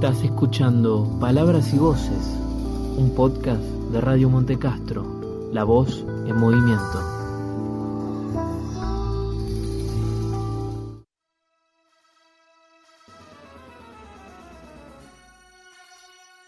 Estás 0.00 0.22
escuchando 0.22 1.08
Palabras 1.18 1.74
y 1.74 1.76
Voces, 1.76 2.24
un 2.96 3.12
podcast 3.16 3.60
de 3.60 4.00
Radio 4.00 4.30
Montecastro, 4.30 5.50
la 5.52 5.64
voz 5.64 6.04
en 6.24 6.36
movimiento. 6.36 7.00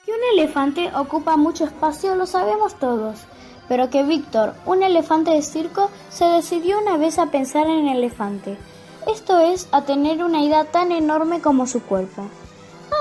Que 0.06 0.12
un 0.12 0.38
elefante 0.38 0.92
ocupa 0.94 1.36
mucho 1.36 1.64
espacio 1.64 2.14
lo 2.14 2.26
sabemos 2.26 2.76
todos, 2.76 3.18
pero 3.68 3.90
que 3.90 4.04
Víctor, 4.04 4.54
un 4.64 4.84
elefante 4.84 5.32
de 5.32 5.42
circo, 5.42 5.90
se 6.08 6.26
decidió 6.26 6.78
una 6.78 6.96
vez 6.98 7.18
a 7.18 7.32
pensar 7.32 7.66
en 7.66 7.88
el 7.88 7.96
elefante. 7.96 8.56
Esto 9.12 9.40
es, 9.40 9.66
a 9.72 9.82
tener 9.82 10.22
una 10.22 10.40
idea 10.40 10.66
tan 10.66 10.92
enorme 10.92 11.40
como 11.40 11.66
su 11.66 11.82
cuerpo. 11.82 12.28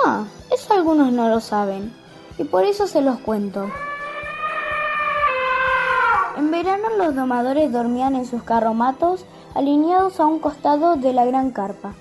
Ah, 0.06 0.26
algunos 0.70 1.12
no 1.12 1.30
lo 1.30 1.40
saben, 1.40 1.94
y 2.38 2.44
por 2.44 2.64
eso 2.64 2.88
se 2.88 3.02
los 3.02 3.20
cuento. 3.20 3.70
En 6.38 6.52
verano 6.52 6.90
los 6.98 7.16
domadores 7.16 7.72
dormían 7.72 8.16
en 8.16 8.26
sus 8.26 8.44
carromatos 8.44 9.26
alineados 9.56 10.20
a 10.20 10.26
un 10.26 10.40
costado 10.40 10.96
de 10.96 11.14
la 11.14 11.26
gran 11.26 11.52
carpa. 11.52 11.94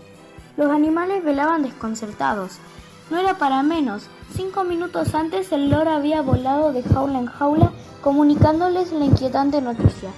Los 0.56 0.70
animales 0.70 1.24
velaban 1.24 1.62
desconcertados. 1.62 2.58
No 3.10 3.18
era 3.18 3.38
para 3.38 3.62
menos. 3.62 4.08
Cinco 4.34 4.64
minutos 4.64 5.14
antes 5.14 5.50
el 5.52 5.70
loro 5.70 5.90
había 5.90 6.22
volado 6.22 6.72
de 6.72 6.82
jaula 6.82 7.18
en 7.18 7.26
jaula 7.26 7.70
comunicándoles 8.02 8.92
la 8.92 9.04
inquietante 9.04 9.60
noticia. 9.60 10.10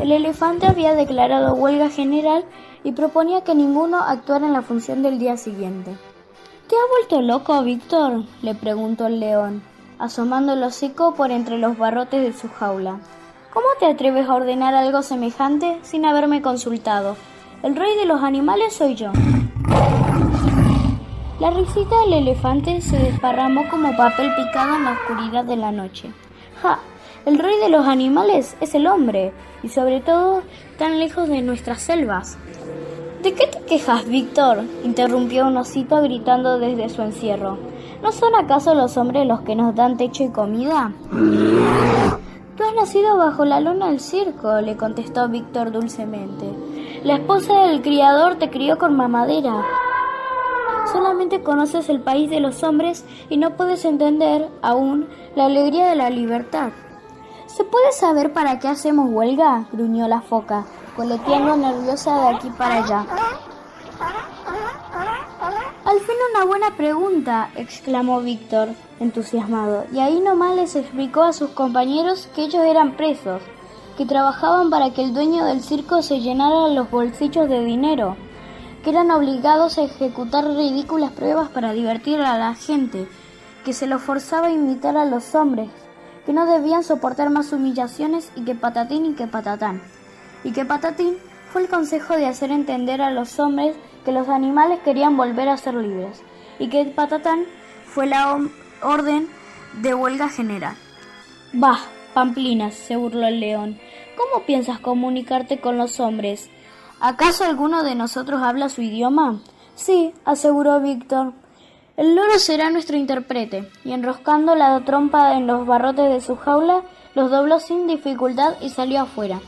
El 0.00 0.12
elefante 0.12 0.66
había 0.66 0.94
declarado 0.94 1.54
huelga 1.54 1.90
general 1.90 2.44
y 2.84 2.92
proponía 2.92 3.44
que 3.44 3.54
ninguno 3.54 3.98
actuara 3.98 4.46
en 4.46 4.52
la 4.52 4.62
función 4.62 5.02
del 5.02 5.18
día 5.18 5.36
siguiente. 5.36 5.96
¿Te 6.68 6.76
ha 6.76 6.86
vuelto 6.90 7.22
loco, 7.22 7.62
Víctor? 7.62 8.24
le 8.42 8.54
preguntó 8.54 9.06
el 9.06 9.20
león, 9.20 9.62
asomando 9.98 10.52
el 10.52 10.62
hocico 10.62 11.14
por 11.14 11.30
entre 11.30 11.56
los 11.56 11.78
barrotes 11.78 12.22
de 12.22 12.38
su 12.38 12.50
jaula. 12.50 13.00
¿Cómo 13.54 13.66
te 13.80 13.86
atreves 13.86 14.28
a 14.28 14.34
ordenar 14.34 14.74
algo 14.74 15.00
semejante 15.00 15.78
sin 15.80 16.04
haberme 16.04 16.42
consultado? 16.42 17.16
El 17.62 17.74
rey 17.74 17.96
de 17.96 18.04
los 18.04 18.22
animales 18.22 18.74
soy 18.74 18.96
yo. 18.96 19.12
La 21.40 21.48
risita 21.50 22.00
del 22.02 22.12
elefante 22.12 22.82
se 22.82 22.98
desparramó 22.98 23.66
como 23.70 23.96
papel 23.96 24.30
picado 24.34 24.76
en 24.76 24.84
la 24.84 24.92
oscuridad 24.92 25.44
de 25.44 25.56
la 25.56 25.72
noche. 25.72 26.12
¡Ja! 26.60 26.80
El 27.24 27.38
rey 27.38 27.58
de 27.60 27.70
los 27.70 27.86
animales 27.86 28.56
es 28.60 28.74
el 28.74 28.86
hombre, 28.86 29.32
y 29.62 29.70
sobre 29.70 30.02
todo 30.02 30.42
tan 30.76 30.98
lejos 30.98 31.30
de 31.30 31.40
nuestras 31.40 31.80
selvas. 31.80 32.36
¿De 33.68 33.74
qué 33.74 33.80
te 33.80 33.84
quejas, 33.84 34.08
Víctor? 34.08 34.64
interrumpió 34.82 35.46
un 35.46 35.58
osito 35.58 36.00
gritando 36.00 36.58
desde 36.58 36.88
su 36.88 37.02
encierro. 37.02 37.58
¿No 38.02 38.12
son 38.12 38.34
acaso 38.34 38.74
los 38.74 38.96
hombres 38.96 39.26
los 39.26 39.42
que 39.42 39.54
nos 39.54 39.74
dan 39.74 39.98
techo 39.98 40.24
y 40.24 40.30
comida? 40.30 40.92
Tú 41.10 42.64
has 42.64 42.74
nacido 42.74 43.18
bajo 43.18 43.44
la 43.44 43.60
luna 43.60 43.88
del 43.88 44.00
circo, 44.00 44.62
le 44.62 44.78
contestó 44.78 45.28
Víctor 45.28 45.70
dulcemente. 45.70 46.50
La 47.04 47.16
esposa 47.16 47.66
del 47.66 47.82
criador 47.82 48.36
te 48.36 48.48
crió 48.48 48.78
con 48.78 48.96
mamadera. 48.96 49.62
Solamente 50.90 51.42
conoces 51.42 51.90
el 51.90 52.00
país 52.00 52.30
de 52.30 52.40
los 52.40 52.62
hombres 52.62 53.04
y 53.28 53.36
no 53.36 53.54
puedes 53.54 53.84
entender 53.84 54.48
aún 54.62 55.08
la 55.36 55.44
alegría 55.44 55.88
de 55.88 55.96
la 55.96 56.08
libertad. 56.08 56.70
¿Se 57.44 57.64
puede 57.64 57.92
saber 57.92 58.32
para 58.32 58.58
qué 58.60 58.68
hacemos 58.68 59.10
huelga? 59.10 59.66
gruñó 59.72 60.08
la 60.08 60.22
foca, 60.22 60.64
coleteando 60.96 61.54
nerviosa 61.54 62.18
de 62.18 62.36
aquí 62.36 62.50
para 62.56 62.82
allá. 62.82 63.06
Fin 66.08 66.16
una 66.34 66.46
buena 66.46 66.74
pregunta, 66.74 67.50
exclamó 67.54 68.22
Víctor, 68.22 68.70
entusiasmado, 68.98 69.84
y 69.92 69.98
ahí 69.98 70.20
nomás 70.20 70.56
les 70.56 70.74
explicó 70.74 71.22
a 71.22 71.34
sus 71.34 71.50
compañeros 71.50 72.30
que 72.34 72.44
ellos 72.44 72.64
eran 72.64 72.96
presos, 72.96 73.42
que 73.98 74.06
trabajaban 74.06 74.70
para 74.70 74.94
que 74.94 75.02
el 75.02 75.12
dueño 75.12 75.44
del 75.44 75.60
circo 75.60 76.00
se 76.00 76.20
llenara 76.20 76.68
los 76.68 76.90
bolsillos 76.90 77.46
de 77.50 77.62
dinero, 77.62 78.16
que 78.82 78.88
eran 78.88 79.10
obligados 79.10 79.76
a 79.76 79.82
ejecutar 79.82 80.46
ridículas 80.46 81.12
pruebas 81.12 81.50
para 81.50 81.74
divertir 81.74 82.22
a 82.22 82.38
la 82.38 82.54
gente, 82.54 83.06
que 83.62 83.74
se 83.74 83.86
los 83.86 84.00
forzaba 84.00 84.46
a 84.46 84.52
imitar 84.52 84.96
a 84.96 85.04
los 85.04 85.34
hombres, 85.34 85.68
que 86.24 86.32
no 86.32 86.46
debían 86.46 86.84
soportar 86.84 87.28
más 87.28 87.52
humillaciones 87.52 88.32
y 88.34 88.46
que 88.46 88.54
patatín 88.54 89.04
y 89.04 89.12
que 89.12 89.26
patatán. 89.26 89.82
Y 90.42 90.52
que 90.52 90.64
patatín 90.64 91.18
fue 91.52 91.60
el 91.60 91.68
consejo 91.68 92.16
de 92.16 92.24
hacer 92.24 92.50
entender 92.50 93.02
a 93.02 93.10
los 93.10 93.38
hombres 93.38 93.76
que 94.08 94.12
los 94.12 94.30
animales 94.30 94.78
querían 94.86 95.18
volver 95.18 95.50
a 95.50 95.58
ser 95.58 95.74
libres, 95.74 96.22
y 96.58 96.70
que 96.70 96.82
patatán 96.86 97.44
fue 97.84 98.06
la 98.06 98.38
orden 98.82 99.28
de 99.82 99.92
huelga 99.92 100.30
general. 100.30 100.74
Bah, 101.52 101.80
Pamplinas, 102.14 102.72
se 102.72 102.96
burló 102.96 103.26
el 103.26 103.38
león. 103.38 103.78
¿Cómo 104.16 104.46
piensas 104.46 104.78
comunicarte 104.78 105.60
con 105.60 105.76
los 105.76 106.00
hombres? 106.00 106.48
¿Acaso 107.00 107.44
alguno 107.44 107.82
de 107.82 107.96
nosotros 107.96 108.40
habla 108.42 108.70
su 108.70 108.80
idioma? 108.80 109.40
Sí, 109.74 110.14
aseguró 110.24 110.80
Víctor. 110.80 111.34
El 111.98 112.14
loro 112.14 112.38
será 112.38 112.70
nuestro 112.70 112.96
intérprete, 112.96 113.68
y 113.84 113.92
enroscando 113.92 114.54
la 114.54 114.80
trompa 114.86 115.34
en 115.34 115.46
los 115.46 115.66
barrotes 115.66 116.08
de 116.08 116.22
su 116.22 116.36
jaula, 116.36 116.80
los 117.14 117.30
dobló 117.30 117.60
sin 117.60 117.86
dificultad 117.86 118.54
y 118.62 118.70
salió 118.70 119.02
afuera. 119.02 119.38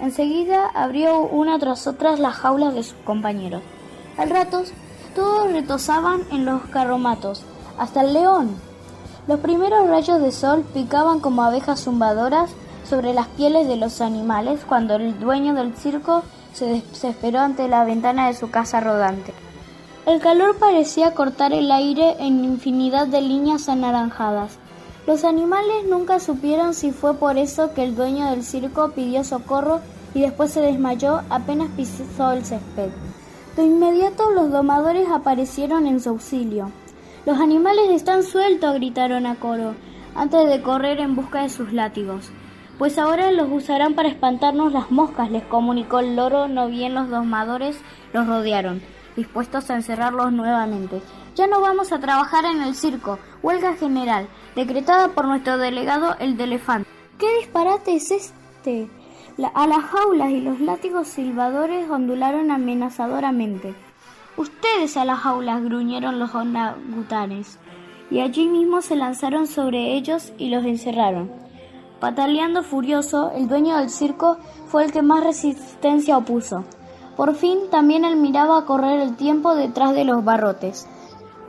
Enseguida 0.00 0.66
abrió 0.74 1.20
una 1.20 1.60
tras 1.60 1.86
otra 1.86 2.16
las 2.16 2.34
jaulas 2.34 2.74
de 2.74 2.82
sus 2.82 2.98
compañeros. 3.04 3.62
Al 4.16 4.30
ratos, 4.30 4.72
todos 5.14 5.52
retozaban 5.52 6.22
en 6.30 6.44
los 6.44 6.62
carromatos, 6.66 7.42
hasta 7.78 8.02
el 8.02 8.12
león. 8.12 8.56
Los 9.26 9.40
primeros 9.40 9.88
rayos 9.88 10.20
de 10.20 10.32
sol 10.32 10.64
picaban 10.74 11.20
como 11.20 11.42
abejas 11.42 11.84
zumbadoras 11.84 12.50
sobre 12.88 13.14
las 13.14 13.28
pieles 13.28 13.68
de 13.68 13.76
los 13.76 14.00
animales 14.00 14.60
cuando 14.66 14.94
el 14.96 15.18
dueño 15.20 15.54
del 15.54 15.76
circo 15.76 16.22
se 16.52 16.66
desesperó 16.66 17.40
ante 17.40 17.68
la 17.68 17.84
ventana 17.84 18.26
de 18.26 18.34
su 18.34 18.50
casa 18.50 18.80
rodante. 18.80 19.32
El 20.06 20.20
calor 20.20 20.56
parecía 20.56 21.14
cortar 21.14 21.52
el 21.52 21.70
aire 21.70 22.16
en 22.18 22.44
infinidad 22.44 23.06
de 23.06 23.20
líneas 23.20 23.68
anaranjadas. 23.68 24.58
Los 25.06 25.24
animales 25.24 25.86
nunca 25.88 26.20
supieron 26.20 26.74
si 26.74 26.90
fue 26.90 27.14
por 27.14 27.38
eso 27.38 27.74
que 27.74 27.84
el 27.84 27.94
dueño 27.94 28.30
del 28.30 28.42
circo 28.42 28.90
pidió 28.90 29.24
socorro 29.24 29.80
y 30.14 30.22
después 30.22 30.52
se 30.52 30.60
desmayó 30.60 31.20
apenas 31.30 31.68
pisó 31.76 32.32
el 32.32 32.44
césped. 32.44 32.90
De 33.56 33.64
inmediato 33.64 34.30
los 34.30 34.50
domadores 34.50 35.08
aparecieron 35.08 35.86
en 35.86 36.00
su 36.00 36.10
auxilio. 36.10 36.70
Los 37.26 37.38
animales 37.38 37.90
están 37.90 38.22
sueltos, 38.22 38.74
gritaron 38.74 39.26
a 39.26 39.34
coro, 39.36 39.74
antes 40.14 40.48
de 40.48 40.62
correr 40.62 41.00
en 41.00 41.16
busca 41.16 41.42
de 41.42 41.48
sus 41.48 41.72
látigos. 41.72 42.30
Pues 42.78 42.98
ahora 42.98 43.30
los 43.32 43.48
usarán 43.50 43.94
para 43.94 44.08
espantarnos 44.08 44.72
las 44.72 44.90
moscas, 44.90 45.30
les 45.30 45.44
comunicó 45.44 45.98
el 45.98 46.16
loro, 46.16 46.48
no 46.48 46.68
bien 46.68 46.94
los 46.94 47.10
domadores 47.10 47.78
los 48.12 48.26
rodearon 48.26 48.80
dispuestos 49.16 49.70
a 49.70 49.76
encerrarlos 49.76 50.32
nuevamente. 50.32 51.00
Ya 51.36 51.46
no 51.46 51.60
vamos 51.60 51.92
a 51.92 52.00
trabajar 52.00 52.44
en 52.44 52.62
el 52.62 52.74
circo. 52.74 53.18
Huelga 53.42 53.74
general, 53.74 54.28
decretada 54.54 55.08
por 55.08 55.26
nuestro 55.26 55.58
delegado 55.58 56.16
el 56.18 56.36
de 56.36 56.44
elefante. 56.44 56.88
¿Qué 57.18 57.26
disparate 57.38 57.96
es 57.96 58.10
este? 58.10 58.90
A 59.54 59.66
las 59.66 59.84
jaulas 59.84 60.30
y 60.30 60.40
los 60.40 60.60
látigos 60.60 61.08
silbadores 61.08 61.88
ondularon 61.90 62.50
amenazadoramente. 62.50 63.74
Ustedes 64.36 64.96
a 64.96 65.04
las 65.04 65.20
jaulas, 65.20 65.62
gruñeron 65.62 66.18
los 66.18 66.34
orangutanes, 66.34 67.58
y 68.10 68.20
allí 68.20 68.46
mismo 68.46 68.82
se 68.82 68.96
lanzaron 68.96 69.46
sobre 69.46 69.94
ellos 69.94 70.32
y 70.38 70.50
los 70.50 70.64
encerraron. 70.64 71.30
Pataleando 72.00 72.62
furioso, 72.62 73.32
el 73.34 73.48
dueño 73.48 73.76
del 73.76 73.90
circo 73.90 74.38
fue 74.68 74.84
el 74.84 74.92
que 74.92 75.02
más 75.02 75.22
resistencia 75.22 76.16
opuso. 76.16 76.64
Por 77.16 77.34
fin 77.34 77.58
también 77.70 78.04
él 78.04 78.16
miraba 78.16 78.64
correr 78.64 79.00
el 79.00 79.16
tiempo 79.16 79.54
detrás 79.54 79.94
de 79.94 80.04
los 80.04 80.24
barrotes. 80.24 80.88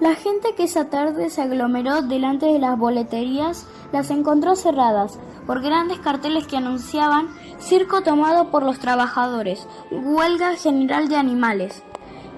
La 0.01 0.15
gente 0.15 0.55
que 0.55 0.63
esa 0.63 0.89
tarde 0.89 1.29
se 1.29 1.41
aglomeró 1.41 2.01
delante 2.01 2.47
de 2.47 2.59
las 2.59 2.77
boleterías 2.77 3.67
las 3.91 4.09
encontró 4.09 4.55
cerradas 4.55 5.19
por 5.45 5.61
grandes 5.61 5.99
carteles 5.99 6.47
que 6.47 6.57
anunciaban 6.57 7.27
circo 7.61 8.01
tomado 8.01 8.49
por 8.49 8.63
los 8.63 8.79
trabajadores, 8.79 9.67
huelga 9.91 10.55
general 10.55 11.07
de 11.07 11.15
animales. 11.15 11.83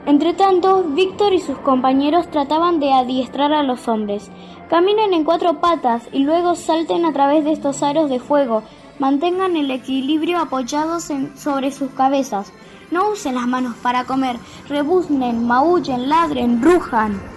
Entretanto, 0.06 0.84
Víctor 0.84 1.34
y 1.34 1.40
sus 1.40 1.58
compañeros 1.60 2.30
trataban 2.30 2.80
de 2.80 2.92
adiestrar 2.92 3.54
a 3.54 3.64
los 3.64 3.88
hombres. 3.88 4.30
Caminen 4.70 5.14
en 5.14 5.24
cuatro 5.24 5.62
patas 5.62 6.04
y 6.12 6.20
luego 6.20 6.56
salten 6.56 7.06
a 7.06 7.14
través 7.14 7.46
de 7.46 7.54
estos 7.54 7.82
aros 7.84 8.10
de 8.10 8.20
fuego. 8.20 8.64
Mantengan 9.00 9.56
el 9.56 9.72
equilibrio 9.72 10.40
apoyados 10.40 11.10
sobre 11.36 11.72
sus 11.72 11.92
cabezas. 11.92 12.52
No 12.92 13.10
usen 13.12 13.36
las 13.36 13.48
manos 13.48 13.76
para 13.82 14.04
comer. 14.04 14.38
Rebuznen, 14.68 15.48
maullen, 15.48 16.10
ladren, 16.10 16.62
rujan. 16.62 17.33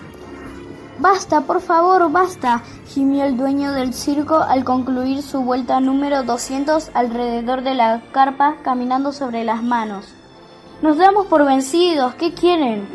Basta, 0.98 1.42
por 1.42 1.60
favor, 1.60 2.10
basta, 2.10 2.62
gimió 2.86 3.24
el 3.24 3.36
dueño 3.36 3.72
del 3.72 3.92
circo 3.92 4.36
al 4.36 4.64
concluir 4.64 5.22
su 5.22 5.42
vuelta 5.42 5.78
número 5.78 6.22
200 6.22 6.90
alrededor 6.94 7.62
de 7.62 7.74
la 7.74 8.00
carpa 8.12 8.56
caminando 8.62 9.12
sobre 9.12 9.44
las 9.44 9.62
manos. 9.62 10.06
Nos 10.80 10.96
damos 10.96 11.26
por 11.26 11.44
vencidos, 11.44 12.14
¿qué 12.14 12.32
quieren? 12.32 12.88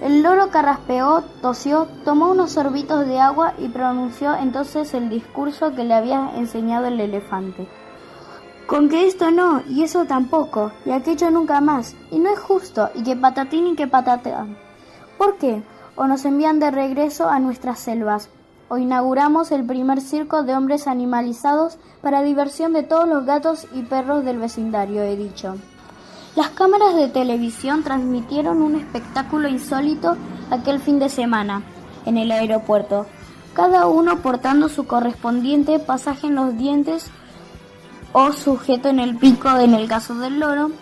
El 0.00 0.22
loro 0.22 0.48
carraspeó, 0.48 1.22
tosió, 1.42 1.88
tomó 2.06 2.30
unos 2.30 2.52
sorbitos 2.52 3.06
de 3.06 3.20
agua 3.20 3.52
y 3.58 3.68
pronunció 3.68 4.34
entonces 4.34 4.94
el 4.94 5.10
discurso 5.10 5.74
que 5.74 5.84
le 5.84 5.92
había 5.92 6.32
enseñado 6.36 6.86
el 6.86 6.98
elefante. 7.00 7.68
Con 8.66 8.88
que 8.88 9.06
esto 9.06 9.30
no, 9.30 9.62
y 9.68 9.82
eso 9.82 10.06
tampoco, 10.06 10.72
y 10.86 10.90
aquello 10.92 11.30
nunca 11.30 11.60
más, 11.60 11.94
y 12.10 12.18
no 12.18 12.30
es 12.30 12.38
justo, 12.38 12.88
y 12.94 13.02
que 13.02 13.14
patatín 13.14 13.66
y 13.66 13.76
que 13.76 13.86
patatán. 13.86 14.56
¿Por 15.18 15.36
qué? 15.36 15.62
O 16.02 16.08
nos 16.08 16.24
envían 16.24 16.58
de 16.58 16.72
regreso 16.72 17.28
a 17.28 17.38
nuestras 17.38 17.78
selvas, 17.78 18.28
o 18.68 18.76
inauguramos 18.76 19.52
el 19.52 19.64
primer 19.64 20.00
circo 20.00 20.42
de 20.42 20.56
hombres 20.56 20.88
animalizados 20.88 21.78
para 22.00 22.24
diversión 22.24 22.72
de 22.72 22.82
todos 22.82 23.08
los 23.08 23.24
gatos 23.24 23.68
y 23.72 23.82
perros 23.82 24.24
del 24.24 24.38
vecindario, 24.38 25.04
he 25.04 25.14
dicho. 25.14 25.54
Las 26.34 26.48
cámaras 26.48 26.96
de 26.96 27.06
televisión 27.06 27.84
transmitieron 27.84 28.62
un 28.62 28.74
espectáculo 28.74 29.46
insólito 29.46 30.16
aquel 30.50 30.80
fin 30.80 30.98
de 30.98 31.08
semana 31.08 31.62
en 32.04 32.18
el 32.18 32.32
aeropuerto, 32.32 33.06
cada 33.54 33.86
uno 33.86 34.18
portando 34.22 34.68
su 34.68 34.88
correspondiente 34.88 35.78
pasaje 35.78 36.26
en 36.26 36.34
los 36.34 36.58
dientes 36.58 37.12
o 38.12 38.32
sujeto 38.32 38.88
en 38.88 38.98
el 38.98 39.18
pico 39.18 39.56
en 39.56 39.72
el 39.74 39.86
caso 39.86 40.16
del 40.16 40.40
loro. 40.40 40.72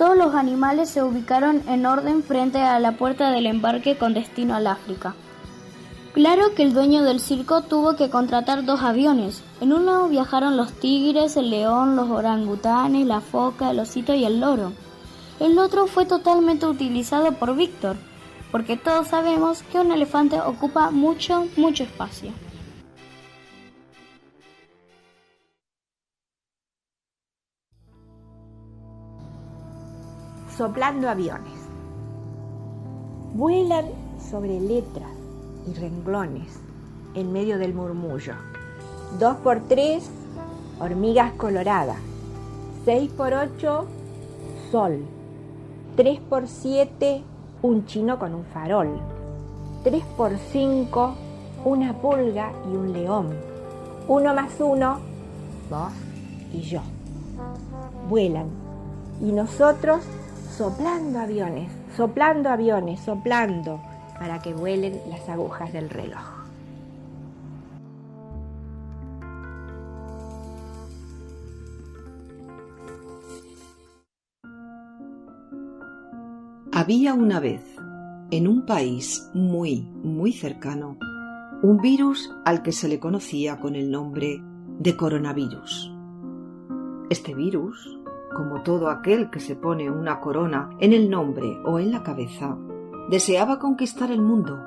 Todos 0.00 0.16
los 0.16 0.34
animales 0.34 0.88
se 0.88 1.02
ubicaron 1.02 1.62
en 1.68 1.84
orden 1.84 2.22
frente 2.22 2.62
a 2.62 2.80
la 2.80 2.92
puerta 2.92 3.30
del 3.30 3.44
embarque 3.44 3.98
con 3.98 4.14
destino 4.14 4.54
al 4.54 4.66
África. 4.66 5.14
Claro 6.14 6.54
que 6.54 6.62
el 6.62 6.72
dueño 6.72 7.02
del 7.02 7.20
circo 7.20 7.60
tuvo 7.60 7.96
que 7.96 8.08
contratar 8.08 8.64
dos 8.64 8.80
aviones. 8.80 9.42
En 9.60 9.74
uno 9.74 10.08
viajaron 10.08 10.56
los 10.56 10.72
tigres, 10.72 11.36
el 11.36 11.50
león, 11.50 11.96
los 11.96 12.08
orangutanes, 12.08 13.06
la 13.06 13.20
foca, 13.20 13.72
el 13.72 13.80
osito 13.80 14.14
y 14.14 14.24
el 14.24 14.40
loro. 14.40 14.72
El 15.38 15.58
otro 15.58 15.86
fue 15.86 16.06
totalmente 16.06 16.64
utilizado 16.64 17.32
por 17.32 17.54
Víctor, 17.54 17.96
porque 18.50 18.78
todos 18.78 19.08
sabemos 19.08 19.62
que 19.64 19.80
un 19.80 19.92
elefante 19.92 20.40
ocupa 20.40 20.90
mucho, 20.90 21.46
mucho 21.58 21.82
espacio. 21.82 22.32
Soplando 30.60 31.08
aviones. 31.08 31.58
Vuelan 33.32 33.86
sobre 34.30 34.60
letras 34.60 35.08
y 35.66 35.72
renglones 35.72 36.60
en 37.14 37.32
medio 37.32 37.56
del 37.56 37.72
murmullo. 37.72 38.34
Dos 39.18 39.38
por 39.38 39.60
tres, 39.60 40.10
hormigas 40.78 41.32
coloradas. 41.32 41.96
Seis 42.84 43.10
por 43.10 43.32
ocho, 43.32 43.86
sol. 44.70 45.02
3 45.96 46.20
por 46.28 46.46
7, 46.46 47.22
un 47.62 47.86
chino 47.86 48.18
con 48.18 48.34
un 48.34 48.44
farol. 48.44 49.00
3 49.82 50.04
por 50.14 50.36
5, 50.36 51.14
una 51.64 51.94
pulga 51.94 52.52
y 52.70 52.76
un 52.76 52.92
león. 52.92 53.30
Uno 54.08 54.34
más 54.34 54.52
uno, 54.60 54.98
vos 55.70 55.92
y 56.52 56.60
yo. 56.60 56.82
Vuelan. 58.10 58.48
Y 59.22 59.32
nosotros 59.32 60.02
soplando 60.60 61.18
aviones, 61.18 61.72
soplando 61.96 62.50
aviones, 62.50 63.00
soplando 63.00 63.80
para 64.18 64.40
que 64.40 64.52
vuelen 64.52 65.00
las 65.08 65.26
agujas 65.26 65.72
del 65.72 65.88
reloj. 65.88 66.20
Había 76.72 77.14
una 77.14 77.40
vez, 77.40 77.62
en 78.30 78.46
un 78.46 78.66
país 78.66 79.30
muy, 79.32 79.80
muy 80.02 80.34
cercano, 80.34 80.98
un 81.62 81.78
virus 81.78 82.30
al 82.44 82.62
que 82.62 82.72
se 82.72 82.86
le 82.86 83.00
conocía 83.00 83.60
con 83.60 83.76
el 83.76 83.90
nombre 83.90 84.42
de 84.78 84.94
coronavirus. 84.94 85.90
Este 87.08 87.34
virus, 87.34 87.99
como 88.34 88.62
todo 88.62 88.88
aquel 88.88 89.30
que 89.30 89.40
se 89.40 89.56
pone 89.56 89.90
una 89.90 90.20
corona 90.20 90.70
en 90.78 90.92
el 90.92 91.10
nombre 91.10 91.60
o 91.64 91.78
en 91.78 91.90
la 91.90 92.02
cabeza, 92.02 92.56
deseaba 93.08 93.58
conquistar 93.58 94.10
el 94.10 94.22
mundo. 94.22 94.64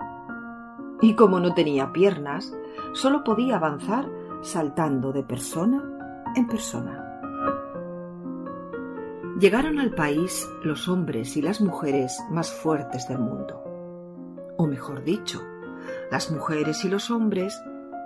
Y 1.02 1.16
como 1.16 1.40
no 1.40 1.54
tenía 1.54 1.92
piernas, 1.92 2.54
solo 2.94 3.24
podía 3.24 3.58
avanzar 3.58 4.10
saltando 4.42 5.12
de 5.12 5.24
persona 5.24 5.84
en 6.36 6.48
persona. 6.48 7.04
Llegaron 9.40 9.80
al 9.80 9.92
país 9.92 10.48
los 10.64 10.88
hombres 10.88 11.36
y 11.38 11.42
las 11.42 11.60
mujeres 11.60 12.20
más 12.30 12.52
fuertes 12.54 13.08
del 13.08 13.20
mundo. 13.20 13.64
O 14.58 14.68
mejor 14.68 15.04
dicho, 15.04 15.42
las 16.12 16.32
mujeres 16.32 16.86
y 16.86 16.90
los 16.90 17.10
hombres 17.10 17.60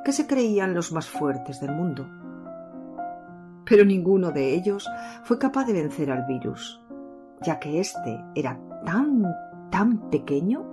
que 0.05 0.13
se 0.13 0.25
creían 0.25 0.73
los 0.73 0.91
más 0.91 1.09
fuertes 1.09 1.59
del 1.59 1.71
mundo. 1.71 2.07
Pero 3.67 3.83
ninguno 3.83 4.31
de 4.31 4.53
ellos 4.53 4.89
fue 5.23 5.37
capaz 5.37 5.65
de 5.65 5.73
vencer 5.73 6.09
al 6.11 6.25
virus, 6.25 6.81
ya 7.41 7.59
que 7.59 7.79
éste 7.79 8.23
era 8.33 8.59
tan, 8.85 9.25
tan 9.69 10.09
pequeño 10.09 10.65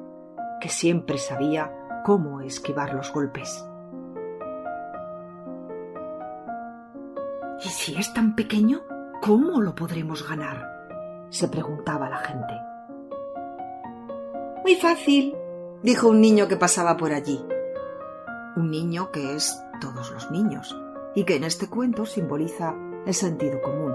que 0.61 0.69
siempre 0.69 1.19
sabía 1.19 1.73
cómo 2.05 2.41
esquivar 2.41 2.95
los 2.95 3.13
golpes. 3.13 3.67
¿Y 7.65 7.69
si 7.69 7.97
es 7.97 8.13
tan 8.15 8.35
pequeño? 8.37 8.83
¿Cómo 9.23 9.61
lo 9.61 9.75
podremos 9.75 10.29
ganar? 10.29 10.75
se 11.31 11.49
preguntaba 11.49 12.09
la 12.09 12.19
gente. 12.19 12.55
Muy 14.63 14.77
fácil, 14.77 15.35
dijo 15.83 16.09
un 16.09 16.21
niño 16.21 16.47
que 16.47 16.57
pasaba 16.57 16.97
por 16.97 17.13
allí. 17.13 17.45
Un 18.55 18.71
niño 18.71 19.11
que 19.11 19.35
es 19.35 19.61
todos 19.81 20.13
los 20.13 20.31
niños 20.31 20.77
y 21.15 21.25
que 21.25 21.37
en 21.37 21.45
este 21.45 21.69
cuento 21.69 22.07
simboliza 22.07 22.75
el 23.07 23.15
sentido 23.15 23.61
común, 23.63 23.93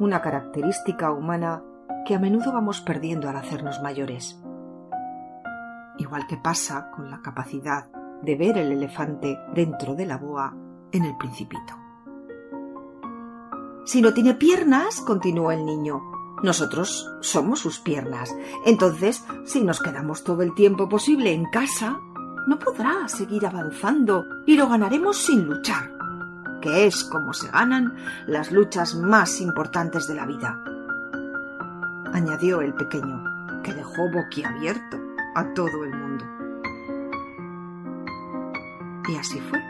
una 0.00 0.20
característica 0.20 1.12
humana 1.12 1.62
que 2.06 2.14
a 2.14 2.18
menudo 2.18 2.52
vamos 2.52 2.80
perdiendo 2.80 3.28
al 3.28 3.36
hacernos 3.36 3.80
mayores. 3.82 4.40
Igual 5.98 6.26
que 6.26 6.36
pasa 6.36 6.90
con 6.90 7.10
la 7.10 7.22
capacidad 7.22 7.86
de 8.22 8.36
ver 8.36 8.58
el 8.58 8.72
elefante 8.72 9.38
dentro 9.54 9.94
de 9.94 10.06
la 10.06 10.18
boa 10.18 10.56
en 10.92 11.04
el 11.04 11.16
principito. 11.16 11.74
Si 13.84 14.00
no 14.00 14.14
tiene 14.14 14.34
piernas, 14.34 15.00
continuó 15.02 15.52
el 15.52 15.64
niño, 15.64 16.02
nosotros 16.42 17.10
somos 17.20 17.60
sus 17.60 17.80
piernas. 17.80 18.34
Entonces, 18.64 19.24
si 19.44 19.62
nos 19.62 19.80
quedamos 19.80 20.24
todo 20.24 20.42
el 20.42 20.54
tiempo 20.54 20.88
posible 20.88 21.32
en 21.32 21.44
casa, 21.50 22.00
no 22.46 22.58
podrá 22.58 23.08
seguir 23.08 23.46
avanzando 23.46 24.24
y 24.46 24.56
lo 24.56 24.68
ganaremos 24.68 25.16
sin 25.16 25.44
luchar, 25.44 25.93
que 26.64 26.86
es 26.86 27.04
como 27.04 27.34
se 27.34 27.50
ganan 27.50 27.94
las 28.26 28.50
luchas 28.50 28.94
más 28.94 29.42
importantes 29.42 30.08
de 30.08 30.14
la 30.14 30.24
vida. 30.24 30.58
Añadió 32.14 32.62
el 32.62 32.72
pequeño, 32.72 33.22
que 33.62 33.74
dejó 33.74 34.10
boquiabierto 34.10 34.96
a 35.34 35.44
todo 35.52 35.84
el 35.84 35.94
mundo. 35.94 36.24
Y 39.10 39.16
así 39.16 39.40
fue. 39.40 39.62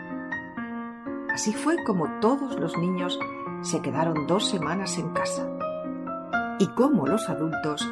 Así 1.33 1.51
fue 1.51 1.83
como 1.83 2.09
todos 2.21 2.57
los 2.57 2.77
niños 2.77 3.19
se 3.61 3.81
quedaron 3.81 4.25
dos 4.25 4.47
semanas 4.47 4.97
en 4.97 5.09
casa. 5.09 5.45
Y 6.59 6.67
como 6.75 7.07
los 7.07 7.27
adultos 7.27 7.85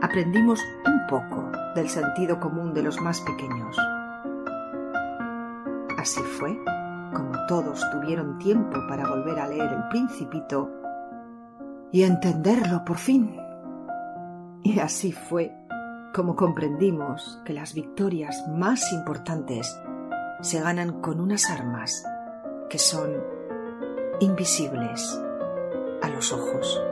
aprendimos 0.00 0.62
un 0.86 1.06
poco 1.08 1.52
del 1.74 1.90
sentido 1.90 2.40
común 2.40 2.72
de 2.72 2.84
los 2.84 3.02
más 3.02 3.20
pequeños. 3.20 3.76
Así 5.98 6.22
fue 6.22 6.58
como 7.16 7.46
todos 7.46 7.82
tuvieron 7.92 8.38
tiempo 8.38 8.78
para 8.88 9.08
volver 9.08 9.38
a 9.38 9.48
leer 9.48 9.72
El 9.72 9.88
Principito 9.88 10.70
y 11.90 12.02
entenderlo 12.02 12.84
por 12.84 12.98
fin. 12.98 13.40
Y 14.62 14.78
así 14.80 15.12
fue 15.12 15.56
como 16.14 16.36
comprendimos 16.36 17.40
que 17.46 17.54
las 17.54 17.72
victorias 17.72 18.46
más 18.48 18.92
importantes 18.92 19.80
se 20.42 20.60
ganan 20.60 21.00
con 21.00 21.18
unas 21.20 21.50
armas 21.50 22.04
que 22.68 22.78
son 22.78 23.14
invisibles 24.20 25.18
a 26.02 26.10
los 26.10 26.34
ojos. 26.34 26.82